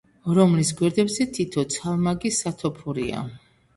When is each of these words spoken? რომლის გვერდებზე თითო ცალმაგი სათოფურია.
რომლის 0.37 0.71
გვერდებზე 0.79 1.27
თითო 1.37 1.67
ცალმაგი 1.75 2.33
სათოფურია. 2.39 3.23